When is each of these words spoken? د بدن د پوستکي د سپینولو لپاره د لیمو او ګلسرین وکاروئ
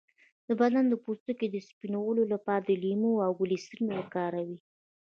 د 0.47 0.49
بدن 0.61 0.85
د 0.89 0.93
پوستکي 1.03 1.47
د 1.51 1.57
سپینولو 1.69 2.23
لپاره 2.33 2.61
د 2.63 2.71
لیمو 2.83 3.13
او 3.25 3.31
ګلسرین 3.39 3.87
وکاروئ 3.93 4.53